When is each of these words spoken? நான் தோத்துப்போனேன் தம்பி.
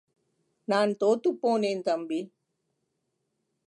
நான் 0.67 0.91
தோத்துப்போனேன் 0.99 1.83
தம்பி. 1.83 2.19